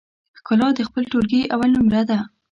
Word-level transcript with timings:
ښکلا 0.39 0.67
د 0.75 0.79
خپل 0.87 1.03
ټولګي 1.11 1.41
اول 1.53 1.69
نمره 1.77 2.01
ده 2.09 2.19